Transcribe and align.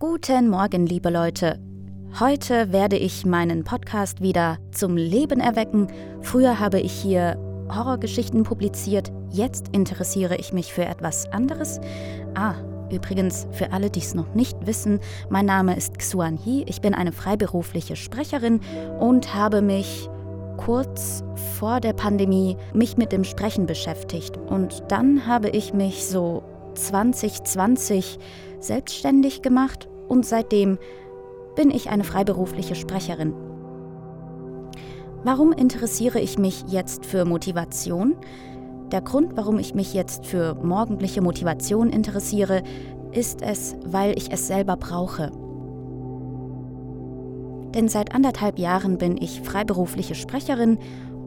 Guten 0.00 0.48
Morgen, 0.48 0.86
liebe 0.86 1.10
Leute. 1.10 1.58
Heute 2.20 2.70
werde 2.70 2.96
ich 2.96 3.26
meinen 3.26 3.64
Podcast 3.64 4.20
wieder 4.20 4.58
zum 4.70 4.96
Leben 4.96 5.40
erwecken. 5.40 5.88
Früher 6.20 6.60
habe 6.60 6.78
ich 6.78 6.92
hier 6.92 7.36
Horrorgeschichten 7.68 8.44
publiziert, 8.44 9.10
jetzt 9.28 9.70
interessiere 9.74 10.36
ich 10.36 10.52
mich 10.52 10.72
für 10.72 10.84
etwas 10.84 11.26
anderes. 11.32 11.80
Ah, 12.36 12.54
übrigens, 12.92 13.48
für 13.50 13.72
alle, 13.72 13.90
die 13.90 13.98
es 13.98 14.14
noch 14.14 14.32
nicht 14.34 14.68
wissen, 14.68 15.00
mein 15.30 15.46
Name 15.46 15.76
ist 15.76 15.98
Xuan 15.98 16.36
He, 16.36 16.64
ich 16.68 16.80
bin 16.80 16.94
eine 16.94 17.10
freiberufliche 17.10 17.96
Sprecherin 17.96 18.60
und 19.00 19.34
habe 19.34 19.62
mich 19.62 20.08
kurz 20.58 21.24
vor 21.58 21.80
der 21.80 21.92
Pandemie 21.92 22.56
mich 22.72 22.98
mit 22.98 23.10
dem 23.10 23.24
Sprechen 23.24 23.66
beschäftigt. 23.66 24.36
Und 24.36 24.84
dann 24.92 25.26
habe 25.26 25.48
ich 25.48 25.74
mich 25.74 26.06
so 26.06 26.44
2020 26.86 28.18
selbstständig 28.60 29.42
gemacht 29.42 29.88
und 30.08 30.24
seitdem 30.24 30.78
bin 31.56 31.70
ich 31.70 31.90
eine 31.90 32.04
freiberufliche 32.04 32.74
Sprecherin. 32.74 33.34
Warum 35.24 35.52
interessiere 35.52 36.20
ich 36.20 36.38
mich 36.38 36.64
jetzt 36.68 37.04
für 37.04 37.24
Motivation? 37.24 38.16
Der 38.92 39.02
Grund, 39.02 39.36
warum 39.36 39.58
ich 39.58 39.74
mich 39.74 39.92
jetzt 39.92 40.24
für 40.24 40.54
morgendliche 40.54 41.20
Motivation 41.20 41.90
interessiere, 41.90 42.62
ist 43.12 43.42
es, 43.42 43.76
weil 43.84 44.16
ich 44.16 44.32
es 44.32 44.46
selber 44.46 44.76
brauche. 44.76 45.32
Denn 47.74 47.88
seit 47.88 48.14
anderthalb 48.14 48.58
Jahren 48.58 48.96
bin 48.96 49.16
ich 49.20 49.42
freiberufliche 49.42 50.14
Sprecherin 50.14 50.78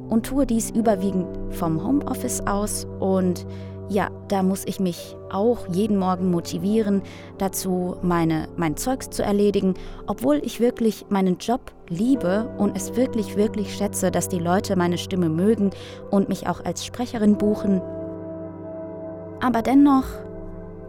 und 0.10 0.26
tue 0.26 0.46
dies 0.46 0.72
überwiegend 0.72 1.28
vom 1.52 1.84
Homeoffice 1.86 2.42
aus 2.48 2.88
und 3.00 3.46
ja, 3.90 4.10
da 4.28 4.44
muss 4.44 4.64
ich 4.66 4.80
mich 4.80 5.16
auch 5.32 5.68
jeden 5.68 5.98
Morgen 5.98 6.32
motivieren, 6.32 7.02
dazu 7.38 7.98
meine, 8.02 8.48
mein 8.56 8.78
Zeugs 8.78 9.10
zu 9.10 9.24
erledigen, 9.24 9.74
obwohl 10.08 10.42
ich 10.44 10.60
wirklich 10.60 11.06
meinen 11.10 11.38
Job 11.38 11.72
liebe 11.90 12.50
und 12.58 12.76
es 12.76 12.96
wirklich, 12.96 13.36
wirklich 13.36 13.76
schätze, 13.76 14.12
dass 14.12 14.30
die 14.30 14.40
Leute 14.40 14.76
meine 14.76 14.98
Stimme 14.98 15.30
mögen 15.30 15.72
und 16.10 16.30
mich 16.30 16.48
auch 16.48 16.64
als 16.64 16.86
Sprecherin 16.86 17.38
buchen. 17.38 17.82
Aber 19.42 19.62
dennoch 19.62 20.06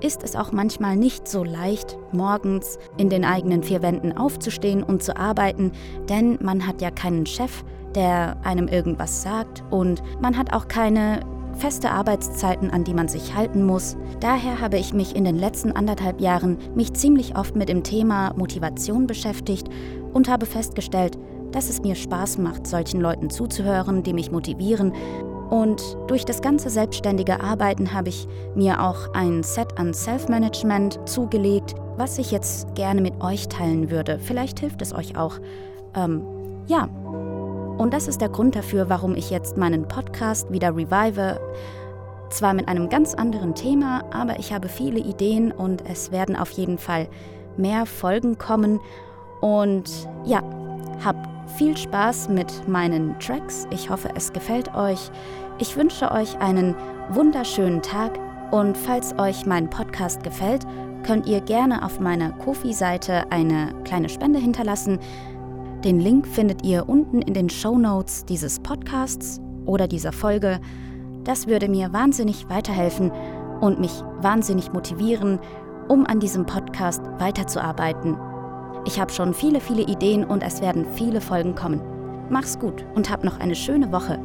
ist 0.03 0.23
es 0.25 0.37
auch 0.37 0.53
manchmal 0.53 0.97
nicht 0.97 1.29
so 1.29 1.45
leicht, 1.45 1.97
morgens 2.13 2.79
in 2.99 3.09
den 3.09 3.25
eigenen 3.25 3.63
vier 3.63 3.83
Wänden 3.83 4.17
aufzustehen 4.17 4.83
und 4.83 5.03
zu 5.03 5.17
arbeiten, 5.17 5.73
denn 6.09 6.39
man 6.43 6.67
hat 6.67 6.83
ja 6.83 6.91
keinen 6.91 7.25
Chef, 7.27 7.65
der 7.95 8.37
einem 8.43 8.69
irgendwas 8.69 9.23
sagt 9.23 9.63
und 9.71 10.03
man 10.21 10.37
hat 10.37 10.53
auch 10.53 10.67
keine 10.67 11.21
feste 11.57 11.91
Arbeitszeiten, 11.91 12.71
an 12.71 12.85
die 12.85 12.95
man 12.95 13.09
sich 13.09 13.35
halten 13.35 13.65
muss. 13.65 13.97
Daher 14.21 14.61
habe 14.61 14.79
ich 14.79 14.93
mich 14.93 15.15
in 15.17 15.25
den 15.25 15.37
letzten 15.37 15.73
anderthalb 15.73 16.21
Jahren 16.21 16.59
mich 16.75 16.93
ziemlich 16.95 17.37
oft 17.37 17.57
mit 17.57 17.69
dem 17.69 17.83
Thema 17.83 18.33
Motivation 18.37 19.07
beschäftigt 19.07 19.69
und 20.13 20.29
habe 20.29 20.47
festgestellt, 20.47 21.19
dass 21.53 21.69
es 21.69 21.83
mir 21.83 21.95
Spaß 21.95 22.39
macht, 22.39 22.67
solchen 22.67 23.01
Leuten 23.01 23.31
zuzuhören, 23.31 24.03
die 24.03 24.15
mich 24.15 24.33
motivieren. 24.33 24.93
Und 25.51 25.83
durch 26.07 26.25
das 26.25 26.41
ganze 26.41 26.71
selbstständige 26.71 27.41
Arbeiten 27.43 27.93
habe 27.93 28.09
ich 28.09 28.27
mir 28.55 28.81
auch 28.83 29.13
ein 29.13 29.43
Set 29.43 29.79
an 29.79 29.93
Self-Management 29.93 31.07
zugelegt, 31.07 31.75
was 31.99 32.19
ich 32.19 32.31
jetzt 32.31 32.75
gerne 32.75 33.03
mit 33.03 33.23
euch 33.23 33.49
teilen 33.49 33.91
würde. 33.91 34.19
Vielleicht 34.19 34.61
hilft 34.61 34.81
es 34.81 34.95
euch 34.95 35.17
auch. 35.17 35.39
Ähm, 35.95 36.23
ja, 36.69 36.89
und 37.79 37.93
das 37.93 38.09
ist 38.09 38.21
der 38.21 38.29
Grund 38.29 38.57
dafür, 38.57 38.89
warum 38.89 39.15
ich 39.15 39.31
jetzt 39.31 39.57
meinen 39.57 39.89
Podcast 39.89 40.51
wieder 40.53 40.77
revive. 40.77 41.41
Zwar 42.31 42.55
mit 42.55 42.69
einem 42.69 42.89
ganz 42.89 43.15
anderen 43.15 43.55
Thema, 43.55 44.05
aber 44.13 44.39
ich 44.39 44.53
habe 44.53 44.69
viele 44.69 45.01
Ideen 45.01 45.53
und 45.53 45.83
es 45.89 46.13
werden 46.13 46.37
auf 46.37 46.51
jeden 46.53 46.79
Fall 46.79 47.09
mehr 47.57 47.85
Folgen 47.87 48.39
kommen. 48.39 48.81
Und 49.41 49.91
ja, 50.25 50.43
habt 51.05 51.29
viel 51.59 51.77
Spaß 51.77 52.29
mit 52.29 52.69
meinen 52.69 53.19
Tracks. 53.19 53.67
Ich 53.71 53.91
hoffe, 53.91 54.11
es 54.15 54.33
gefällt 54.33 54.75
euch. 54.75 55.11
Ich 55.59 55.77
wünsche 55.77 56.11
euch 56.11 56.39
einen 56.39 56.75
wunderschönen 57.11 57.83
Tag 57.83 58.19
und 58.51 58.77
falls 58.77 59.19
euch 59.19 59.47
mein 59.47 59.69
Podcast 59.69 60.23
gefällt, 60.23 60.67
könnt 61.05 61.27
ihr 61.27 61.41
gerne 61.41 61.85
auf 61.85 62.01
meiner 62.01 62.31
Kofi-Seite 62.31 63.31
eine 63.31 63.75
kleine 63.85 64.09
Spende 64.09 64.39
hinterlassen. 64.39 64.99
Den 65.85 65.99
Link 65.99 66.29
findet 66.29 66.65
ihr 66.65 66.89
unten 66.89 67.23
in 67.23 67.35
den 67.35 67.51
Show 67.51 67.77
Notes 67.77 68.25
dieses 68.25 68.61
Podcasts 68.61 69.41
oder 69.67 69.89
dieser 69.89 70.13
Folge. 70.13 70.61
Das 71.25 71.49
würde 71.49 71.69
mir 71.69 71.93
wahnsinnig 71.93 72.49
weiterhelfen 72.49 73.11
und 73.61 73.81
mich 73.81 73.91
wahnsinnig 74.21 74.73
motivieren, 74.73 75.41
um 75.89 76.07
an 76.07 76.21
diesem 76.21 76.47
Podcast 76.47 77.03
weiterzuarbeiten. 77.19 78.17
Ich 78.85 79.01
habe 79.01 79.11
schon 79.11 79.35
viele, 79.35 79.61
viele 79.61 79.83
Ideen 79.83 80.25
und 80.25 80.45
es 80.45 80.63
werden 80.63 80.87
viele 80.95 81.21
Folgen 81.21 81.57
kommen. 81.57 81.81
Mach's 82.31 82.61
gut 82.61 82.85
und 82.95 83.11
hab 83.11 83.25
noch 83.25 83.41
eine 83.41 83.57
schöne 83.57 83.91
Woche. 83.91 84.21